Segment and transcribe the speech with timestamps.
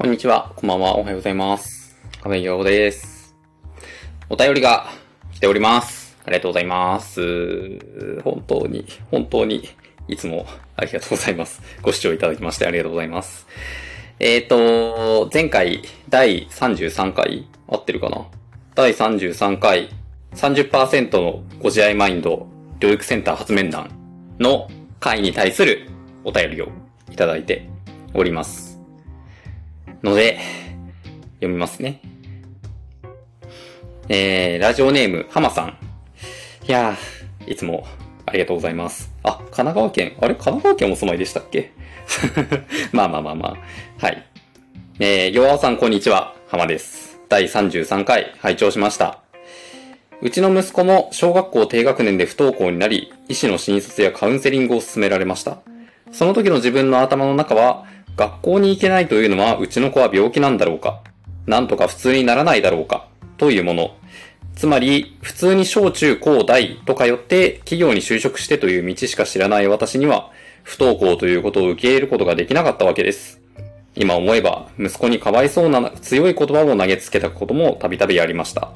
[0.00, 1.94] こんにちは、こんばんは、おはようございます。
[2.22, 3.36] 亀井陽です。
[4.30, 4.86] お便りが
[5.30, 6.16] 来ております。
[6.24, 8.18] ありがとうございます。
[8.24, 9.68] 本当に、本当に、
[10.08, 11.60] いつもありがとうございます。
[11.82, 13.46] ご視聴いただきましてありがとうございます。
[14.20, 18.24] えっ、ー、と、前回、第33回、合ってるかな？
[18.74, 19.90] 第33回、
[20.34, 22.48] 30%のご自愛マインド、
[22.78, 23.90] 療育センター発面談
[24.38, 24.66] の
[24.98, 25.90] 回に対する
[26.24, 26.68] お便りを
[27.12, 27.68] いただいて
[28.14, 28.69] おります。
[30.02, 30.38] ので、
[31.36, 32.00] 読みますね。
[34.08, 35.76] えー、ラジオネーム、浜さん。
[36.66, 37.86] いやー、いつも
[38.26, 39.12] ありがとうございます。
[39.22, 41.72] あ、神奈川県、あれ神奈川県お住まいでしたっけ？
[42.92, 43.56] まあまあまあま
[44.00, 44.04] あ。
[44.06, 44.24] はい。
[44.98, 46.34] えー、弱尾さんこんにちは。
[46.48, 47.20] 浜です。
[47.28, 49.20] 第33回拝聴しました。
[50.22, 55.58] うちの息子も小学校低学年で不登校になり、医師の診察やカウンセリングを勧められました。
[56.12, 61.02] その時の自分の頭の中は、学校に行けないというのはうちの子は病気なんだろうか？
[61.46, 63.06] なんとか普通にならないだろうか？
[63.38, 63.96] というもの。
[64.54, 70.30] つまり、普通に小中高大と通って企業に就職してという道しか知らない私には、
[70.64, 73.40] 不登校ということを受け入れることができなかったわけです。
[73.94, 78.70] 今思えば、息子にかわいそうな強い言葉を投げつけたこともたびたびありました。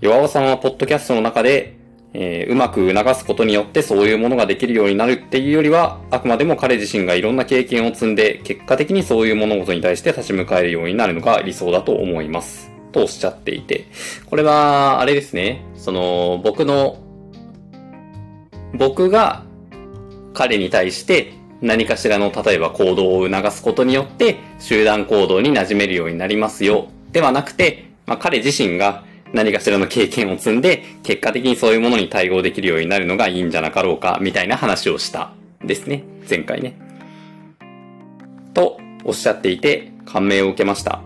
[0.00, 1.76] 弱尾さんはポッドキャストの中で、
[2.14, 12.70] えー、うまく促すことによってそういうものができるようになるっていうよりは、あくまでも彼自身がいろんな経験を積んで、結果的にそういう物事に対して立ち向かえるようになるのが理想だと思います。
[12.92, 13.86] とおっしゃっていて。
[14.30, 15.64] これは、あれですね。
[15.74, 16.98] その、僕の、
[18.74, 19.44] 僕が
[20.34, 26.88] 彼に対して何かしらの例えば行動を促すことによって集団行動に馴染めるようになりますよ。
[27.12, 29.04] ではなくて、まあ、彼自身が
[29.34, 35.32] 何かしらの経験を積んで、結果的にそういうものに対応できるようになるのがいいんじゃなかろうか、みたいな話をした
[35.64, 36.04] ですね。
[36.30, 36.78] 前回ね。
[38.54, 41.02] と、おっしゃっていて、感銘を受けました。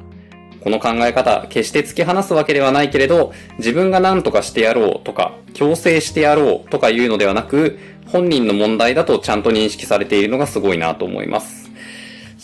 [0.61, 11.68] この考え方、決して突き放すわけではないけれど、自分が何とかしてやろうとか、強制してやろうとかいうのではなく、本人の問題だとちゃんと認識されているのがすごいなと思います。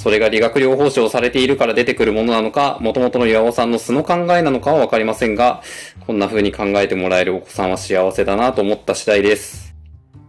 [0.04, 5.62] それが理学療法士をされているから出てくるものなのか、元々の岩尾さんの素の考えなのかはわかりませんが、
[6.06, 9.74] こんな風に考えてもらえるお子さんは幸せだなと思った次第です。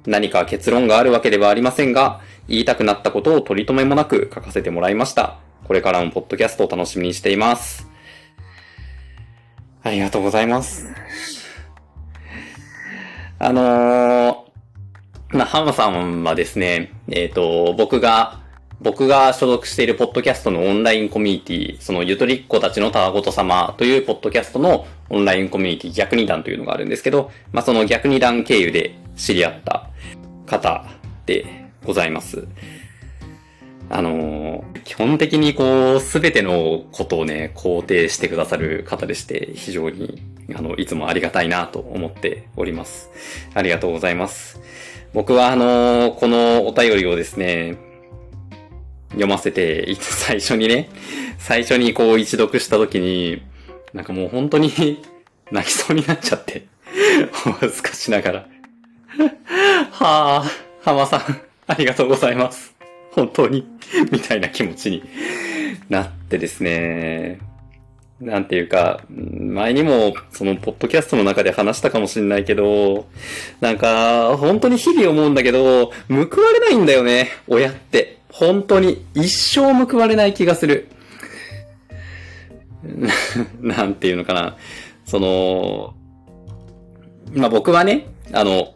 [0.05, 5.39] 何か結論があるわけではありませんが、言いたくなったことを取り留めもなく書かせてもらいました。
[5.65, 7.85] これからもポッドキャストを楽しみにしています。
[9.83, 10.87] ありがとうございます。
[13.39, 18.44] あのー、まあ、浜さんはですね、えっ、ー、と、僕が、
[18.81, 29.89] 僕が所属しているポッドキャストのオンラインコミュニティ、そのゆとりっ子たちのたわごと様というポッドキャストのオンラインコミュニティ逆二段というのがあるんですけど、まあ、その逆二段経由で知り合った
[30.45, 30.85] 方
[31.25, 32.47] でございます。
[33.89, 40.23] あのー、基本的にこう、すべてのことをね、肯定してくださる方でして、非常に、
[40.55, 43.11] あの、いつもありがたいなと思っております。
[43.53, 44.59] ありがとうございます。
[45.13, 47.77] 僕はあのー、このお便りをですね、
[49.15, 50.89] 読ませて、最初にね、
[51.39, 53.41] 最初にこう一読した時に、
[53.93, 54.71] なんかもう本当に
[55.51, 56.65] 泣きそうになっちゃって、
[57.47, 58.47] お恥ずかしながら。
[59.91, 60.51] はあ、
[60.83, 61.21] 浜さん、
[61.67, 62.75] ありがとうございます。
[63.11, 63.65] 本当に、
[64.11, 65.03] みたいな気持ちに
[65.89, 67.39] なってですね。
[68.19, 73.07] なんていうか、前にもそのポッドキャストの中で話したかもしれないけど、
[73.59, 78.14] なんか、本当に日々思うんだけど、報われないんだよね、親って。
[78.37, 80.89] 本当に一生報われない気がする。
[83.61, 84.57] なんていうのかな。
[85.05, 85.95] その、
[87.33, 88.73] まあ、僕はね、あの、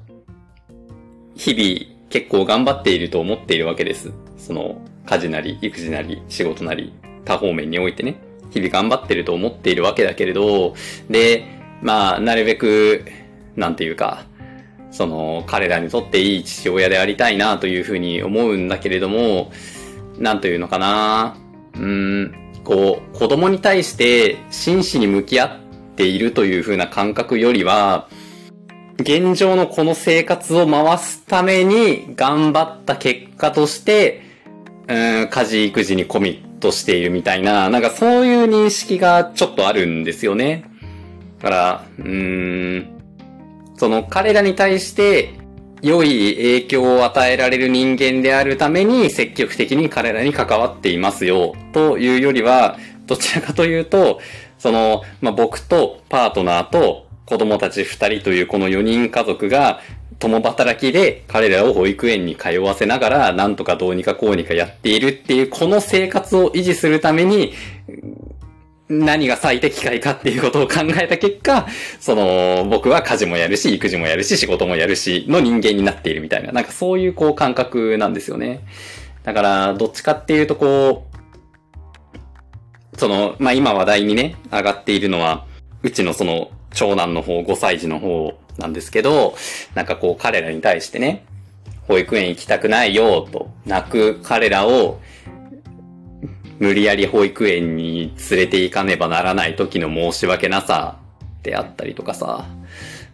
[1.36, 4.14] 日々結構頑張っていると思っているわけです。
[4.38, 6.94] その、家事なり、育児なり、仕事なり、
[7.26, 8.16] 多方面においてね。
[8.52, 10.74] 日々頑張ってると思っているわけだけれど、
[11.10, 11.44] で、
[11.82, 13.04] まあ、なるべく、
[13.58, 14.24] なんていうか、
[14.92, 19.52] その、彼らにとっていい父親でありたいなというふうに思うんだけれども、
[20.18, 21.38] なんというのかな。
[21.76, 22.34] うん、
[22.64, 25.60] こう、子供に対して真摯に向き合っ
[25.96, 28.08] ているというふうな感覚よりは、
[29.00, 34.22] 現状のこの生活を回すために頑張った結果として、
[34.90, 40.66] うん、家事育児にコミットしているみたいな、なんかそういう認識がちょっとあるんですよね。
[41.40, 42.99] だから、うーん、
[43.80, 45.34] その彼らに対して
[45.82, 54.20] 良い影響を与えられる人間であるために積極的に彼らに関わっていますよというよりは、どちらかというと、
[54.58, 59.80] その、まあ、僕とパートナーと子供たち二人というこの四人家族が
[60.20, 67.54] 共働きで彼らを保育園に通わせながら、なんとかどうにかこうにかやっているっていう、この生活を維持するために、
[68.90, 71.68] 何が最適解かっていうことを考えた結果、
[72.00, 78.62] その、僕は家事もやるし、育児もやるし、仕事もやるし、の人間になっているみたいな、なんかそういうこう感覚なんですよね。
[79.24, 85.46] だから、どっちかっていうとこう、その、まあ、今話題にね、上がっているのは、
[85.84, 89.36] うちのその、長男の方、5歳児の方なんですけど、
[89.76, 91.26] なんかこう彼らに対してね、
[91.88, 95.00] 保育園行きたくないよ、と泣く彼らを、
[96.60, 101.00] 無理やり保育園に連れて行かねばならない時の申し訳なさ
[101.42, 102.46] であったりとかさ、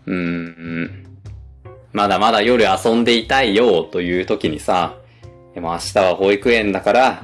[0.08, 1.06] うーん、
[1.94, 4.98] まだまだ夜遊んでいたいよという時にさ、
[5.54, 7.24] でも明日は保育園だから、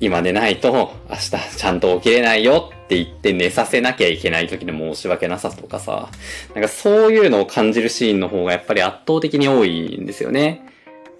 [0.00, 6.08] 今寝ないと明日ちゃんと起きれないよって言って寝させなきゃいけない時の申し訳なさとかさ、
[6.54, 10.62] なんかそういうのを感じるシーンの方がやっぱり圧倒的に多いんですよね。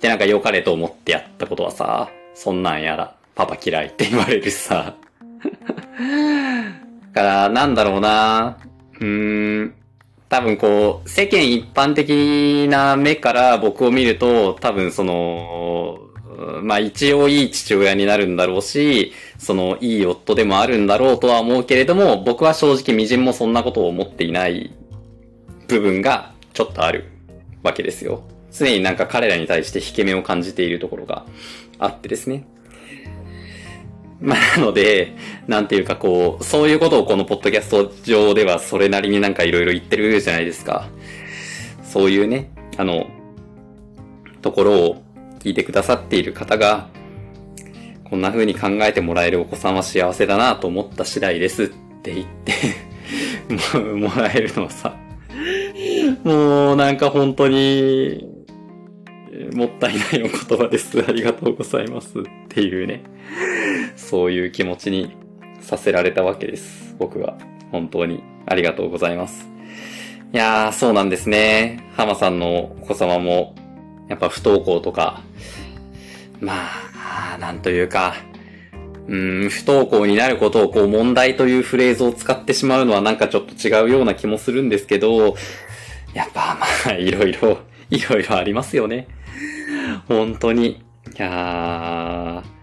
[0.00, 4.96] で、なんか良かれと思ってやったことはさ、そんなんやら、パパ嫌いって言われるしさ。
[7.14, 8.58] から、なんだろうな
[9.00, 9.74] うーん、
[10.28, 16.00] 多分こう、世間一般的な目から僕を見ると、多分その、
[16.62, 24.74] まあ一応いい父親になるんだろうし、そのいい夫でもあるんだろうとは思うけれども、僕は正直微塵もそんなことを思っていない
[25.68, 27.04] 部分がちょっとある
[27.62, 28.24] わけですよ。
[28.50, 31.24] 常になんか彼らに対して引け目を感じているところが
[31.78, 32.44] あってですね。
[34.20, 35.16] まあ、なので、
[35.46, 40.88] なんていうかこう、そういうことをこのポッドキャスト上ではそれなりになんかいろいろ言ってるじゃないですか。
[41.84, 43.06] そういうね、あの、
[44.42, 45.02] ところを
[45.38, 46.88] 聞いてくださっている方が、
[48.04, 51.68] こんな風に考えてもらえるお子さんは幸せだなと思った次第ですっ
[52.02, 52.54] て言って
[53.94, 54.96] も、らえるのはさ、
[56.24, 58.26] もうなんか本当に、
[59.52, 61.04] もったいないお言葉です。
[61.06, 62.18] ありがとうございます。
[62.18, 63.02] っていうね。
[63.98, 65.16] そういう気持ちに
[65.60, 66.94] させられたわけです。
[66.98, 67.36] 僕は。
[67.70, 68.22] 本当に。
[68.46, 69.46] ありがとうございます。
[70.32, 71.84] いやー、そうなんですね。
[71.96, 73.54] 浜さんのお子様も、
[74.08, 75.20] やっぱ不登校とか、
[76.40, 76.54] ま
[77.34, 78.14] あ、なんというか、
[79.08, 79.16] う
[79.46, 85.34] ん、不登校になることをこう問題というフレーズを使ってしまうのはなんかちょっと違うような気もするんですけど、
[86.14, 87.58] やっぱまあ、いろいろ、
[87.90, 89.08] いろいろありますよね。
[90.06, 90.66] 本当に。
[90.68, 90.76] い
[91.16, 92.57] やー、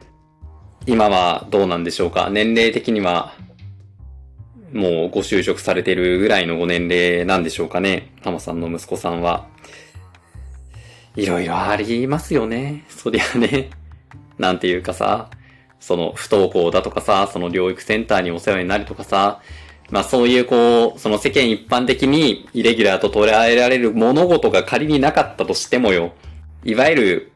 [0.88, 2.30] 今はどうなんでしょうか？
[2.30, 3.34] 年齢的には、
[4.72, 8.14] もうご就職されてるぐらいのご年齢なんでしょうかね？
[8.24, 9.48] 浜さんの息子さんは。
[11.16, 12.84] いろいろありますよね。
[12.90, 13.70] そりゃね。
[14.38, 15.30] なんていうかさ、
[15.80, 19.42] その不登校だとかさ、その療育センターにお世話になるとかさ、
[19.90, 26.14] まあそういうこう、その世間一般的にイレギュラーと捉えられる物事が仮になかったとしてもよ、
[26.64, 27.32] いわゆる、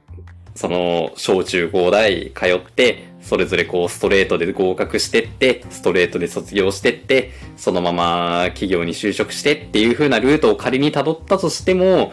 [0.56, 12.12] その、小中高大通って、それぞれこうストレートで合格してって、ストレートで卒業してって、そのまま企業に就職してっていう風なルートを仮に辿ったとしても、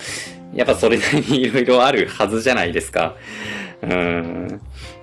[0.53, 3.17] やっぱそれなりに色々あるはずじゃないですか。
[3.81, 4.61] うん。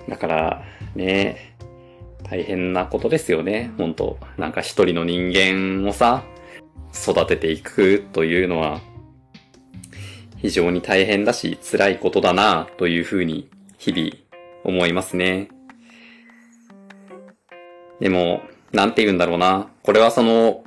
[0.08, 0.62] だから、
[0.94, 1.56] ね、
[2.22, 3.72] 大変なことですよね。
[3.76, 6.22] 本当なんか一人の人間をさ、
[6.94, 8.80] 育てていくというのは、
[10.36, 14.12] 非常に大変だし、辛いことだな、というふうに、日々、
[14.62, 15.48] 思いますね。
[18.04, 19.68] でも、なんて言うんだろうな。
[19.82, 20.62] これはその、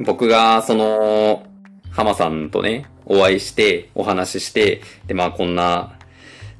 [0.00, 1.46] 僕がその、
[1.92, 5.96] 浜さんとね、お会いして、お話しして、で、まあこんな、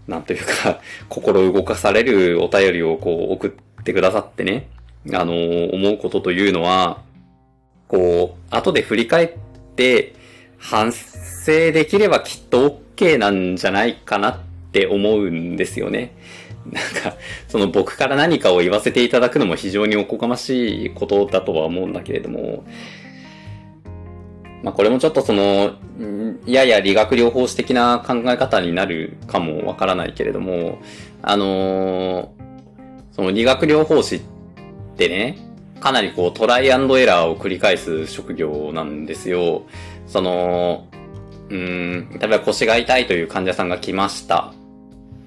[0.06, 4.68] なんというか、心動かされるお便りをこう送ってくださってね、
[5.12, 5.34] あの
[5.72, 7.02] 思うことというのは、
[7.88, 9.30] こう、後で振り返っ
[9.74, 10.14] て、
[10.56, 14.38] 反省できればきっと OK なんじゃないかなっ
[14.70, 16.14] て思うんですよね。
[16.70, 17.16] なんか、
[17.48, 22.64] その僕から何かを言わせていただくのも非常におこがましいことだとは思うんだけれども、
[24.62, 25.72] まあこれもちょっとその、
[26.46, 30.78] やや理学療法士的な考え方になるかもわからないけれども、
[31.22, 32.32] あの、
[33.10, 34.20] その理学療法士っ
[34.96, 35.38] てね、
[35.80, 39.62] かなりこうトライアンドエラーを繰り返す職業なんですよ。
[40.06, 40.86] その、
[41.50, 44.54] うん、例えば腰が痛いという患者さんが来ました。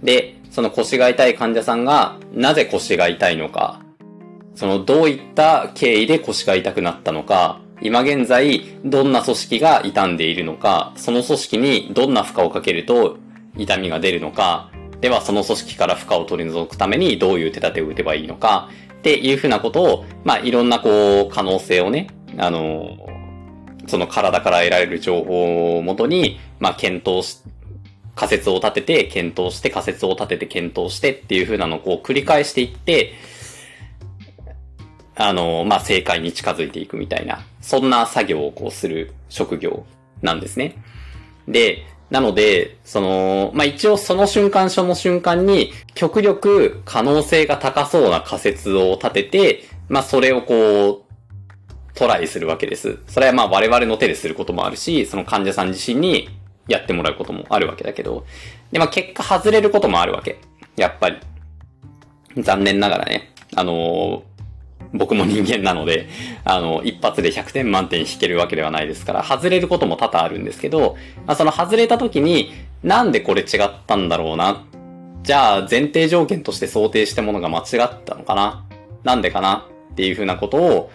[0.02, 3.82] で、その腰が痛い患者さんがなぜ腰が痛いのか、
[4.56, 13.18] そのどういった経緯で腰が痛くなったのか、今現在どんな組織が傷んでいるのか、その組織にどんな負荷をかけると
[13.58, 14.72] 痛みが出るのか、
[15.02, 18.70] ではその組織から負荷を取り除くためにどういう手立てを打てばいいのか、
[19.00, 22.08] っていうふうなことを、まあいろんなこう可能性をね、
[22.38, 23.10] あの、
[23.88, 27.42] その体から得られる情報をもとに、まあ検討し
[28.16, 33.14] 仮説を立てて検討して仮説を立てて検討してっていう風なのをこう繰り返していって、
[35.16, 39.86] あの、まあ、正解に近づいていくみたいな、そんな作業をこうする職業
[40.22, 40.76] なんですね。
[41.48, 51.06] で、なので、その、まあ、一応その瞬間その瞬間に、極力可能性が高そうな仮説を立てて、まあ、それをこう、
[51.96, 53.00] トライするわけです。
[53.08, 56.28] それはまあ我々の手ですることもあるし、その患者さん自身に
[56.68, 58.26] やってもらうこともあるわけだけど、
[58.72, 60.40] で、まあ結果外れることもあるわけ。
[60.76, 61.18] やっぱり。
[62.38, 63.34] 残念ながらね。
[63.56, 64.22] あのー
[64.94, 66.08] 僕も人間なので、
[66.46, 70.96] あの、一発で100点満点引けるわけではないですから、外れることも多々あるんですけど、
[71.26, 74.64] まあ、その外れた時に、なんでこれ違ったんだろうな？
[75.24, 78.64] じゃあ、前提条件として想定したものが間違ったのかな？
[79.04, 79.68] なんでかな？
[79.92, 80.92] っていうふうなことを、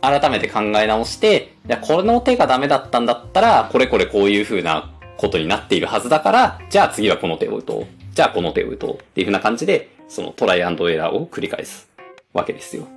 [0.00, 4.90] 改めて考え直して、じゃあ、この手がダメだったんだったら、これこれこういうふうな
[5.22, 7.86] ことになっているはずだから、じゃあ次はこの手を打とう。
[8.12, 8.94] じゃあこの手を打とう。
[8.96, 11.88] っていうふうな感じで、そのトライアンドエラーを繰り返す
[12.34, 12.88] わけですよ。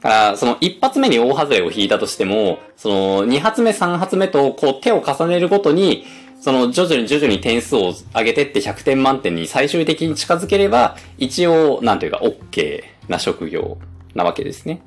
[0.00, 6.06] から、その一発目に大外れを引いたとしても、その二発目三発目とこう手を重ねるごとに、
[6.40, 13.76] その徐々に徐々に点数を上げてって100点満点に最終的に近づければ、一応、なんというか OK な職業
[14.14, 14.80] なわけですね。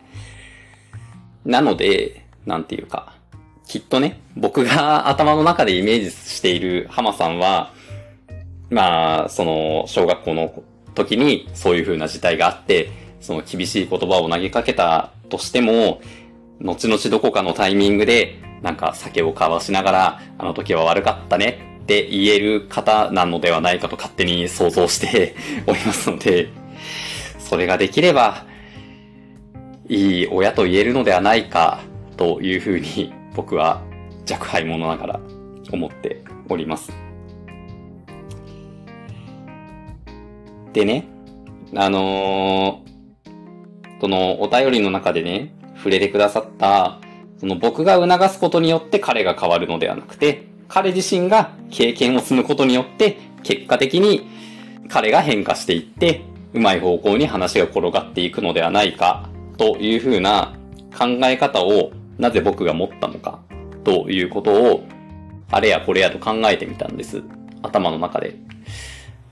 [1.45, 3.18] なので、なんていうか、
[3.69, 7.71] きっとね、僕が頭の中でイメージしている浜さんは、
[8.71, 10.63] まあ、その、小学校の
[10.95, 12.89] 時にそういう風な事態があって、
[13.21, 16.01] その厳しい言葉を投げかけたとしても、
[16.59, 25.35] 後々どこかのタイミングで、なんか酒を交わしながら、あの時は悪かったねって言える方なのではないかと勝手に想像して
[25.67, 26.49] おりますので、
[27.37, 28.45] それができれば、
[29.87, 31.81] いい親と言えるのではないか、
[32.17, 33.81] というふうに僕は
[34.29, 35.19] 若輩者ながら
[35.71, 36.91] 思っております。
[40.73, 41.07] でね、
[41.73, 42.83] あの
[44.01, 46.99] そのお便りの中でね、触れてくださった、
[47.37, 54.27] その僕が促すことによって彼が変わるのではなくて、彼自身が経験を積むことによって、結果的に
[54.89, 60.57] 彼が変化していって、うまい方向に話が転がっていくのではないか、というふうな
[60.93, 63.39] 考え方をなぜ僕が持ったのか、
[63.83, 64.83] ということを、
[65.49, 67.23] あれやこれやと考えてみたんです。
[67.63, 68.35] 頭の中で。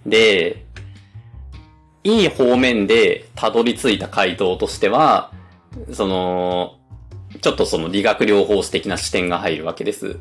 [0.05, 0.65] で、
[2.03, 5.31] いい方面でたどり着いた回答としては、
[5.91, 6.77] その、
[7.41, 10.17] ちょっとその理学療法士的な視点が入るわけです。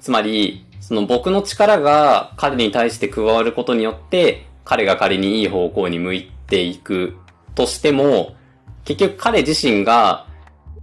[0.00, 7.16] つまり、その僕の力が彼に対して加わることによって、彼が仮にいい方向に向いていく
[7.54, 8.34] としても、
[8.84, 10.26] 結局彼自身が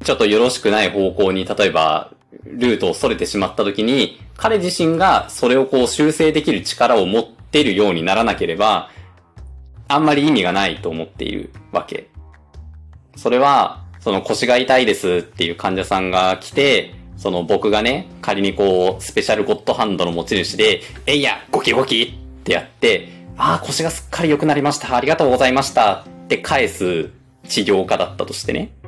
[0.04, 2.12] ちょっとよろしくない方向に、例えば、
[2.46, 8.90] ルートを逸れてしまった時に、彼自身がそれをこう修正できる力を持っているようにならなければ、
[9.88, 12.10] あんまり意味がないと思っているわけ。
[13.16, 24.96] それは、その腰が痛いですっていう患者さんが来て、その僕がね、仮にこう、スペシャルゴッドハンドの持ち主で、えいや、ゴキゴキってやって、ああ、腰がすっかり良くなりました。
[24.96, 26.06] ありがとうございました。
[26.26, 27.10] って返す
[27.48, 28.79] 治療家だったとしてね。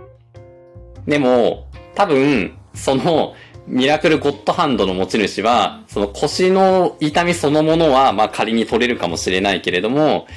[1.07, 3.35] でも、多分、その、
[3.67, 10.27] ミラクルゴッドハンドの持ち主は、その腰の痛みそのものは、まあ仮に取れるかもしれないけれども、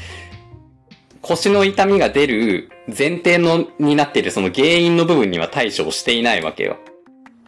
[1.23, 6.77] 腰の痛みが出る前提の、になっているその原因の部分には対処をしていないわけよ。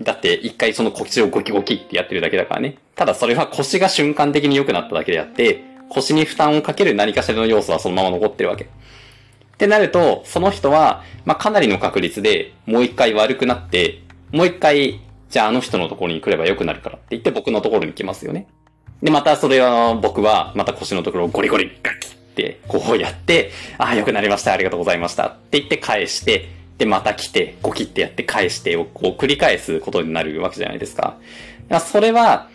[0.03, 2.79] だって一回その腰をゴキゴキってやってるだけだからね。
[2.95, 8.67] ただそれは腰が瞬間的に良くなっただけであって、腰に負担をかける何かしらの要素はそのまま残ってるわけ。
[9.57, 18.49] ってなると、その人は、まあ、かなりの確率でもう一回悪くなって、もう一回、じゃああの人のところに来れば良くなるからって言って僕のところに来ますよね。
[19.03, 31.17] で、またそれは僕は、また腰のところをゴリゴリガキって、こうやって、ああ、良くなりました、ありがとうございましたって言って返して、で、また来て、ゴキってやって返してをこう繰り返すことになるわけじゃないですか。
[31.81, 32.49] それは、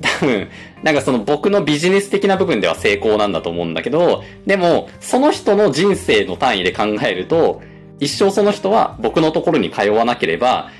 [0.00, 0.48] 多分、
[0.86, 7.60] なんかその僕のビジネス的な部分では成功なんだと思うんだけど、でも、その人の人生の単位で考えると、
[7.98, 10.70] 一生その人は僕のところに通わなければ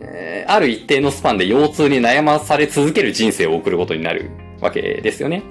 [0.00, 5.42] え、ある一定のスパンで腰痛に悩まされ続ける人生を送ることになるわけですよね。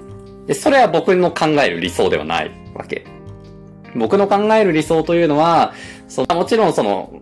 [0.46, 3.04] で、それは僕の考える理想ではないわけ。
[3.94, 5.72] 僕の考える理想というのは、
[6.08, 7.12] そのもちろんその、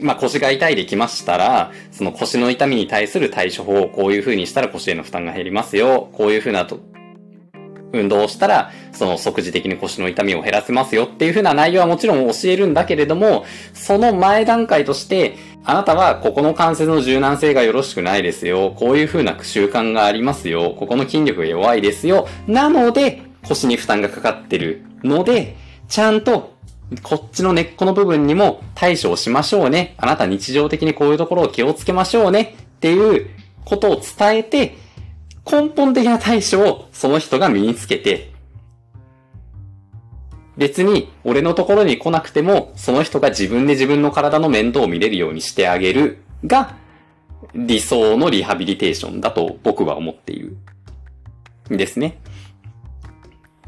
[0.00, 6.08] まあ、腰が痛いできましたら、その腰の痛みに対する対処法をこういう風にしたら腰への負担が減りますよ。
[6.12, 6.80] こういう風なと、
[7.92, 18.74] 運動をしたら、その即時的に腰の痛みを減らせますよっていう風な内容はもちろん教えるんだけれども、その前段階として、あなたはここの関節の柔軟性がよろしくないですよ。
[18.76, 20.74] こういう風な習慣がありますよ。
[20.78, 22.28] ここの筋力が弱いですよ。
[22.46, 25.56] なので、腰に負担がかかってるので、
[25.88, 26.55] ちゃんと
[27.02, 29.94] こっちの根っこの部分にも対処をしましょうね。
[29.98, 32.56] あなた日常的にこういうところを気をつけましょうね。
[32.76, 33.28] っていう
[33.64, 34.76] ことを伝えて、
[35.50, 38.32] 根本的な対処をその人が身につけて、
[40.56, 46.76] 別に俺のところに来なくても、その人が自分で自分の体の面倒を見れるようにしてあげるが、
[47.54, 50.56] 理想のリハビリテーションだと僕は思っている。
[51.68, 52.18] ですね。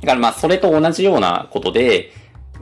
[0.00, 2.12] だからまあそれと同じようなことで、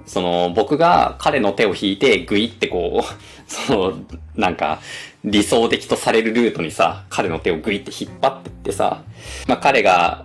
[0.07, 3.15] その僕が彼の手を引いてグイってこう、
[3.51, 3.99] その
[4.35, 4.81] なんか
[5.25, 9.03] 理想的とされるルートにさ、彼の手をグイって引っ張ってってさ、
[9.47, 10.25] まあ彼が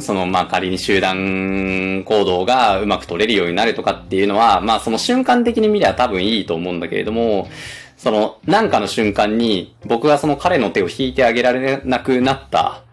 [0.00, 7.48] その、まあ、仮に集団行動がうまく取れるようになるとかっていうのは、まあ、その瞬間的に見れば多分いいと思うんだけれども、
[7.96, 12.84] その、なんかの瞬間に、僕がその彼の手を引いてあげられなくなった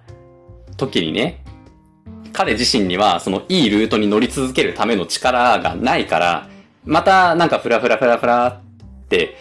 [0.76, 1.44] 時にね、
[2.34, 6.50] 彼自身には、その、いいルートに乗り続けるための力がないから、
[6.86, 8.62] また、なんかフラフラフラフラっ
[9.10, 9.36] て、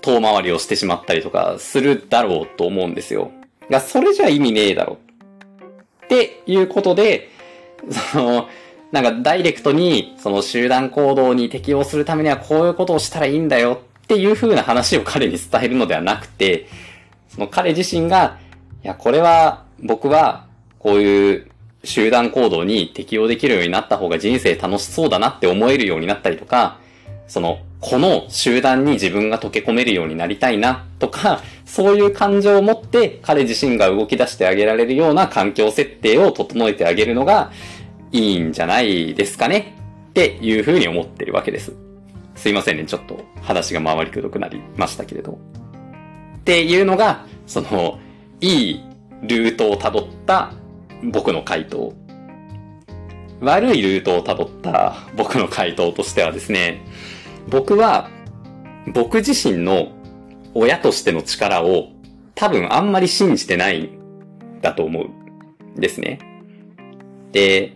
[0.00, 3.30] 遠回りをしてしまったりとかするだろうと思うんですよ。
[3.70, 4.98] が、それじゃ意味ねえだろ
[6.04, 7.28] っていうことで、
[8.12, 8.48] その、
[8.92, 16.66] なんかダイレクトにその集団行動に適応するためにはこういうことをしたらいいんだよっていう風な話を彼に伝えるのではなくて、
[17.28, 18.38] その彼自身が、
[18.82, 20.46] いや、これは僕は
[20.78, 21.50] こういう
[21.84, 26.78] 集団行動に適応できるようになった方が人生楽しそうだなって思えるようになったりとか、
[27.26, 37.52] その、この集団に自分が溶け込めるようになりたいなとか、 そういう感情を持って彼自身が動き出してあげられるような環境設定を整えてあげるのが
[38.10, 39.76] いいんじゃないですかね
[40.10, 41.72] っていうふうに思ってるわけです。
[42.34, 45.38] すいませんね、ちょっと話が回りくどくなりましたけれど。
[46.38, 47.98] っていうのが、その、
[48.40, 48.80] いい
[49.22, 50.52] ルートをたどった
[51.02, 51.92] 僕の回答。
[53.40, 56.84] 悪いルートをたどった僕の回答としてはですね、
[57.48, 58.10] 僕は、
[58.92, 59.92] 僕自身の
[60.54, 61.88] 親としての力を
[62.34, 65.20] 多分あんまり信じてないんだと思うん。
[65.76, 66.18] ですね。
[67.32, 67.74] で、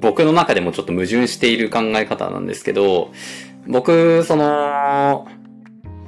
[0.00, 3.12] 僕の中でもちょっと矛盾している考え方なんですけど、
[3.66, 5.26] 僕、その、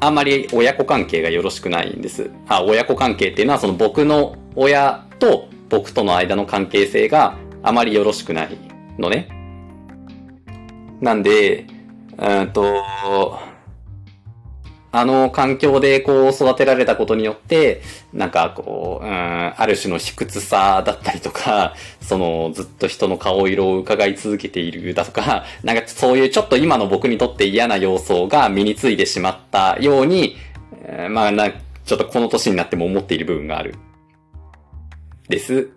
[0.01, 2.31] あんまり親子関係がよろしくないんです。
[2.49, 8.59] あ、親子関係っていうのはその僕の親と僕との間の関係性があまりよろしくない
[8.99, 9.29] のね。
[11.01, 11.67] なんで、
[12.19, 12.85] うんと、
[14.95, 17.81] あの環境でこう育てられたことによって、
[18.13, 30.37] なんかこう、うん、ある種の卑屈さだったりとか、そのずっと人の顔色を伺い続けているだとか、なんかそういうちょっと今の僕にとって嫌な要素が身についてしまったように、
[31.09, 33.75] まあな、ちょっとこの年になっても思っている部分がある。
[35.29, 35.71] です。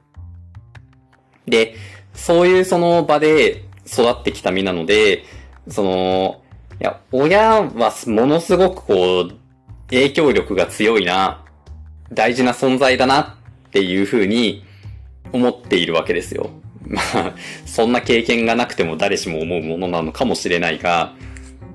[1.48, 1.76] で、
[2.14, 5.24] そういうその場で育ってきた身なので、
[5.68, 6.42] その、
[6.80, 9.32] いや、親はものすごくこう、
[9.90, 11.44] 影響力が強いな、
[12.12, 14.64] 大事な存在だなっていうふうに
[15.32, 16.50] 思っているわけですよ。
[16.88, 17.34] まあ、
[17.66, 21.14] そんな経験がなくても誰しも思うものなのかもしれないが、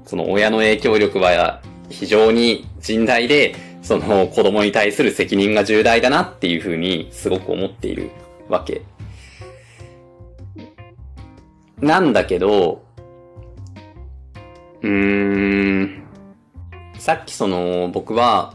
[0.06, 8.11] その親の影響力は非常に甚大で、その子供に対する責任が重大だなっていうふうにすごく思っている
[8.49, 8.83] わけ。
[11.81, 12.85] なんだけど、
[14.83, 16.03] うーん。
[16.99, 18.55] さっきその、僕は、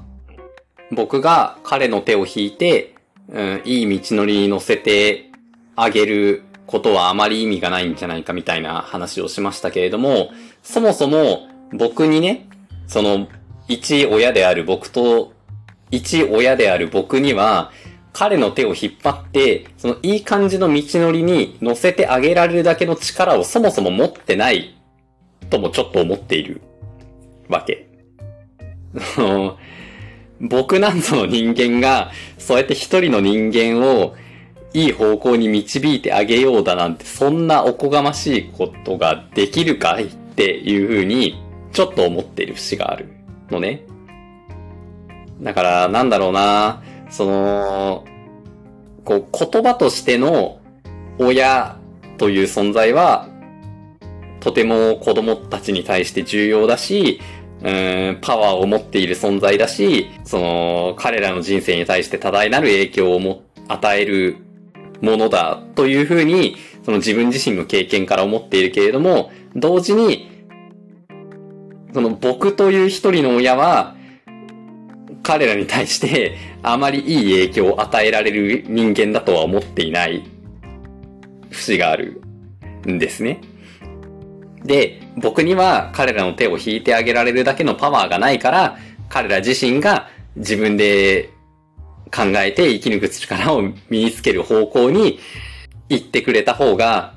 [0.92, 2.96] 僕が彼の手を引いて、
[3.30, 5.32] うん、いい道のりに乗せて
[5.76, 10.30] あげることはあまり意味がないんじゃないかみたいな話をしましたけれども、
[10.62, 12.48] そもそも僕にね、
[12.88, 13.28] その、
[13.67, 15.34] 一親である僕と、
[15.91, 17.71] 一親である僕には、
[18.13, 24.75] 彼の手を引っ張って、そのいい感じの道のりに乗せてあげられるだけの力をそもそも持ってない
[25.49, 26.62] ともちょっと思っている
[27.49, 27.88] わけ。
[30.39, 34.15] 僕なんぞの人間が、そうやって一人の人間を
[34.73, 43.14] いい方向に導いてあげようだなんて、そんなおこがましいことができるかいっていうふうに、ちょっと思っている節がある
[43.50, 43.86] のね。
[45.42, 48.06] だから、なんだろうな、その、
[49.04, 50.60] こう、言葉としての
[51.20, 51.78] 親
[52.18, 53.28] という存在は、
[54.40, 57.20] とても子供たちに対して重要だし、
[57.62, 64.38] うーん、パワーを持っている存在だし、その、彼らの人生に対して多大なる影響をも、与える
[65.02, 70.35] ものだというふうに、その自分自身の経験から思っているけれども、同時に、
[71.96, 73.96] その僕という一人の親は、
[75.24, 80.30] 彼らに対してあまりいい影響を与えられる人間だとは思っていない
[81.52, 82.22] 節がある
[82.86, 83.40] んですね。
[84.66, 88.78] で、僕には彼らの手を引いてあげられるだけのパワーがないから、
[89.08, 91.30] 彼ら自身が自分で
[92.14, 95.18] 考えて生き抜く力を身につける方向に
[95.88, 97.14] 行ってくれた方が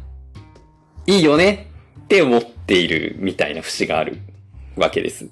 [1.04, 1.68] いいよね
[2.04, 4.18] って思っているみたいな節がある
[4.78, 5.28] わけです。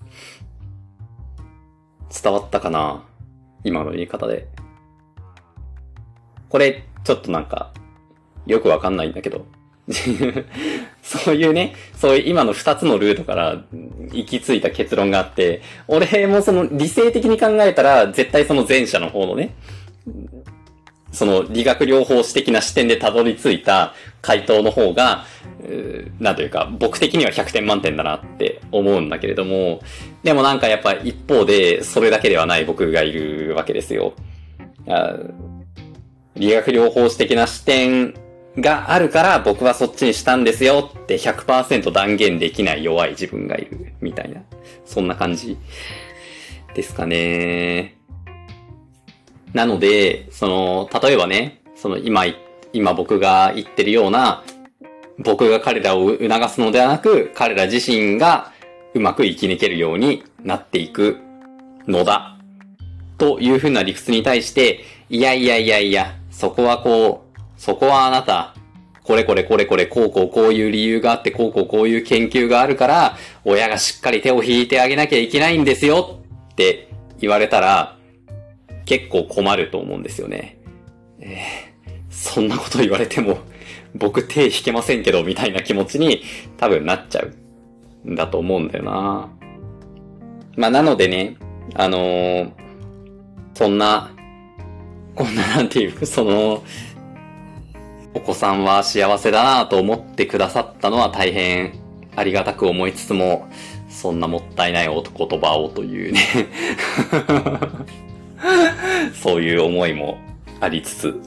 [2.22, 3.04] 伝わったかな？
[3.64, 4.48] 今の言い方で。
[6.48, 7.72] これ、ちょっとなんか、
[8.46, 9.46] よくわかんないんだけど。
[11.02, 13.64] そういうね、そういう今の二つのルートから
[14.12, 19.54] 行き着いた結論があって、俺もその理性的に考えたら絶対その前者の方のね、
[21.16, 25.24] その理学療法士的な視点でたどり着いた回答の方が、
[26.18, 29.80] なんというか、僕的には100点満点だなって思うんだけれども、
[30.22, 34.12] でもなんかやっぱ一方でそれだけではない僕がいるわけですよ。
[36.34, 38.12] 理学療法士的な視点
[38.58, 44.42] があるから僕はそっちにしたんですよって100%断言できない弱い自分がいるみたいな、
[44.84, 45.56] そんな感じ
[46.74, 47.95] ですかね。
[49.52, 52.24] なので、その、例えばね、その今、
[52.72, 54.42] 今僕が言ってるような、
[55.18, 58.52] 僕が彼らを促すのではなく、彼ら自身が
[58.94, 61.18] うまく生き抜けるようになっていく
[61.86, 62.36] のだ。
[63.18, 68.54] というふうな理屈に対して、いやいやいやいや、そこはこう、そこはあなた、
[69.04, 76.20] これこれこれこれ、こうこうこういう理由があって、こうこうこういう研究があるから、親がしっかり手を引いてあげなきゃいけないんですよ
[76.52, 76.88] って
[77.20, 77.95] 言われたら、
[78.86, 80.58] 結構困ると思うんですよね。
[81.20, 83.38] えー、そんなこと言われても、
[83.94, 86.22] 僕手引けませんけど、みたいな気持ちに
[86.56, 87.22] 多分なっちゃ
[88.04, 89.28] うんだと思うんだよな。
[90.56, 91.36] まあ、なのでね、
[91.74, 92.52] あのー、
[93.54, 94.10] そんな、
[95.14, 96.62] こんななんていう、その、
[98.14, 101.74] お子さんは幸せだなと思ってくださったのは大変
[102.14, 103.48] ありがたく思いつつも、
[103.88, 106.20] そんなもったいないお言葉をというね
[109.26, 110.18] そういう思いも
[110.60, 111.20] ありつつ。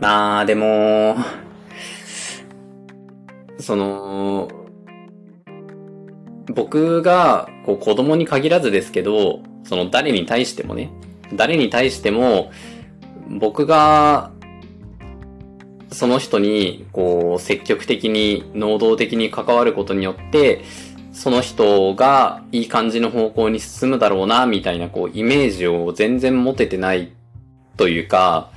[0.00, 1.14] まあ、でも、
[3.60, 4.48] その、
[6.52, 10.90] 僕がこう子供に限らずですけど、その誰に対してもね、
[11.32, 12.50] 誰に対しても、
[13.38, 14.32] 僕が、
[15.92, 20.64] その人に、こう、積極的に、能動的に関わることによって、
[21.14, 27.12] その人がいい感じの方向に進むだろうな、みたいな、こう、イメージを全然持ててない
[27.76, 28.50] というか、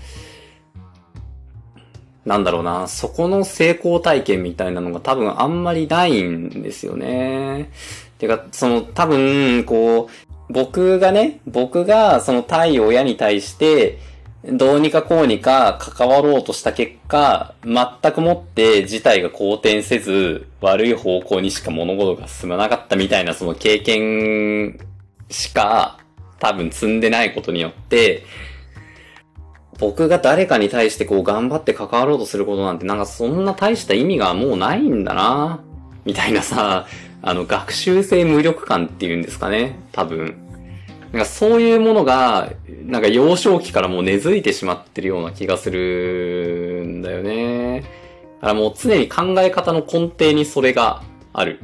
[2.25, 7.69] なんだろうな、そこの成功体験みたいなのが多分あんまりないんですよね。
[8.17, 10.09] てか、その多分、こ
[10.49, 13.99] う、僕がね、僕がその対親に対して、
[14.49, 24.79] どうにかこうにか関わろうとした結果、全くもって事態が好転せず、悪い方向にしか物事が進まなかったみたいなその経験
[25.29, 25.99] しか
[26.39, 28.23] 多分積んでないことによって、
[29.79, 35.59] 僕が誰かに対してこう頑張って関わろうとすることなんてなんかそんな大した意味がもうないんだな、
[36.05, 36.87] みたいなさ、
[37.21, 40.46] あの、学習性無力感っていうんですかね、多分。
[41.11, 42.51] なんかそういうものが、
[42.85, 47.81] なんか幼少期からもう根付いてしまってるような気がするんだよね。
[47.81, 51.01] だからもう常に考え方の根底にそれが
[51.33, 51.59] ある。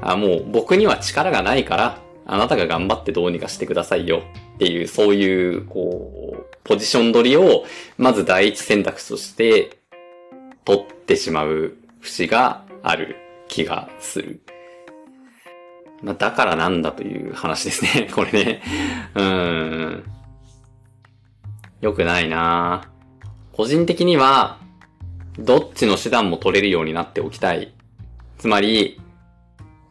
[0.00, 4.22] あもう僕には力がないから、あなたが頑張ってどうにかしてくださいよ
[4.54, 7.64] っていう、そういう、こう、ポジション取りを、
[7.98, 9.78] まず第一選択肢として、
[10.64, 13.16] 取ってしまう節がある
[13.48, 14.40] 気がする。
[16.02, 18.08] まあ、だからなんだという話ですね。
[18.14, 18.62] これね。
[19.14, 20.04] うん。
[21.80, 22.88] よくないな
[23.52, 24.58] 個人的には、
[25.38, 27.72] どっちの手段も取れるようになっておきたい。
[28.38, 29.00] つまり、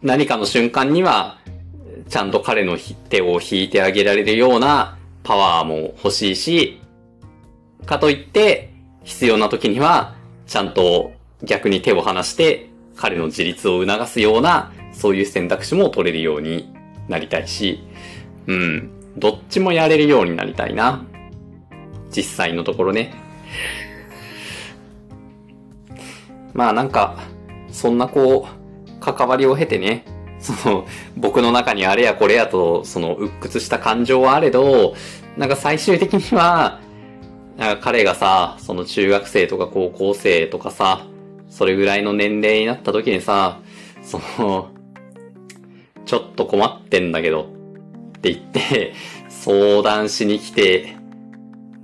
[0.02, 1.40] 何かの瞬間には、
[2.10, 2.78] ちゃんと彼の
[3.10, 6.82] 手を引いてあげられるようなパワーも欲しいし、
[7.86, 11.14] かといって、必要な時には、ちゃんと
[11.44, 16.74] 逆に手を離して、彼の自立を促すようなそういう選択肢も取れるように
[17.10, 17.84] なりたいし、
[18.48, 21.06] うん、どっちもやれるようになりたいな。
[22.16, 23.14] 実際のところね。
[26.54, 27.18] まあなんか、
[27.72, 30.06] そんなこう、関わりを経てね、
[30.40, 30.86] その、
[31.18, 34.94] 僕の中にあれやこれやと、その、鬱屈した感情はあれど、
[35.38, 36.80] なんか最終的には、
[37.58, 41.06] なんか彼がさ、その中学生とか高校生とかさ、
[41.50, 43.60] それぐらいの年齢になった時にさ、
[44.02, 44.70] その、
[46.06, 47.44] ちょっと困ってんだけど
[48.18, 48.94] って言って、
[49.30, 50.96] 相談しに来て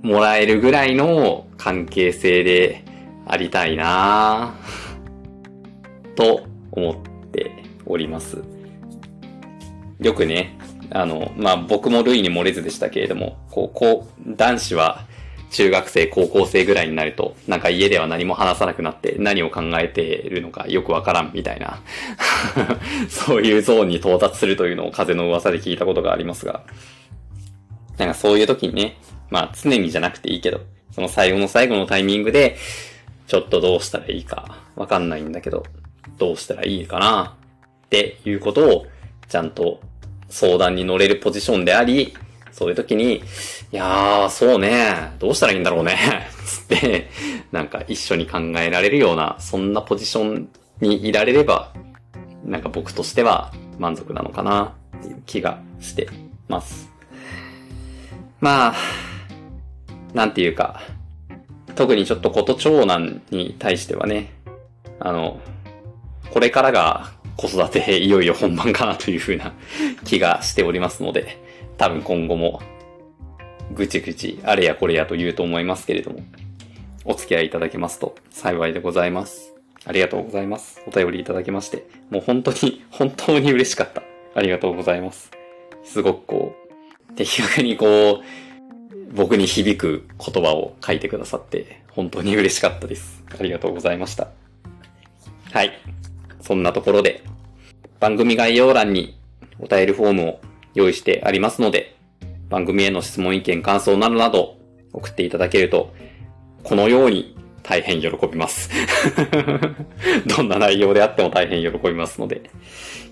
[0.02, 2.84] もらえるぐらいの関係性で
[3.26, 7.50] ありたいなぁ と思って
[7.86, 8.42] おります。
[10.00, 10.56] よくね、
[10.90, 15.04] あの、まあ、僕も類に漏れずでしたけれども、こう、こう、男子は
[15.50, 21.80] 中学生、高校生ぐらいになると、なんか家では何も話さなくなって何を考えているのかよくわからんみたいな、
[23.10, 26.62] そういうゾーンに到達するというのを風の噂で聞いたことがありますが、
[27.98, 28.96] なんかそういう時にね、
[29.28, 30.60] まあ常にじゃなくていいけど、
[30.92, 32.56] その最後の最後のタイミングで、
[33.26, 35.64] ちょっとどうしたらいいかわかんないんだけど、
[36.18, 37.36] どうしたらいいかな
[37.86, 38.86] っていうことを
[39.28, 39.80] ちゃんと
[40.28, 42.14] 相談に乗れるポジションであり、
[42.52, 43.20] そういう時に、い
[43.72, 45.96] やー、そうね、どうしたらいいんだろうね、
[46.44, 47.08] つって、
[47.52, 50.48] なんか一緒に考えられるような、そんなポジション
[50.80, 51.72] にいられれば、
[52.44, 56.08] なんか僕としては満足なのかな、っていう気がして
[56.48, 56.90] ます。
[58.40, 58.74] まあ、
[60.14, 60.80] なんていうか、
[61.74, 64.32] 特にちょっとこと長男に対してはね、
[64.98, 65.40] あの、
[66.30, 69.52] これからが子育ていよいよ本番かなというふうな
[70.04, 71.38] 気がしておりますので、
[71.80, 72.60] 多分今後も
[73.72, 76.20] ぐちぐちあれやこれやと言うと思いますけれども、
[77.06, 79.54] お付き合いいただけますと幸いでございます。
[79.86, 80.82] ありがとうございます。
[80.86, 84.02] お便りいただきまして、もう本当に、 本当に嬉しかった。
[84.34, 85.30] ありがとうございます。
[85.82, 86.54] すごくこ
[87.08, 93.24] う、的確にこう、僕に響く言葉を書いてくださって、本当に嬉しかったです。
[93.30, 94.28] ありがとうございました。
[95.50, 95.72] はい。
[96.42, 97.22] そんなところで、
[98.00, 99.18] 番組概要欄に
[99.58, 100.40] お便りフォームを
[100.74, 101.96] 用意してありますので、
[102.48, 104.56] 番組への質問、意見、感想などなど
[104.92, 105.94] 送っていただけると、
[106.62, 108.70] このように大変喜びます。
[110.26, 112.42] どんな内容であっても大変喜びますので、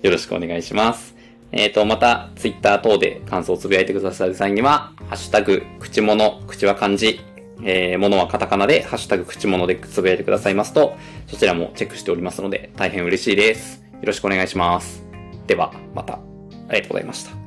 [0.01, 1.15] よろしくお願いします。
[1.51, 7.21] えっ、と、また、ツイッター等で感想をつぶやいてくださる際には、ハッシュタグ、口物、口は漢字、
[7.63, 10.95] えー、物はカタカナで、ハッシュタグ、口物でつぶやいてくださいますと、
[11.27, 13.83] そちらもチェックしておりますので、大変嬉しいです。
[13.93, 15.03] よろしくお願いします。
[15.47, 16.19] では、また、あ
[16.73, 17.38] りがとうございました。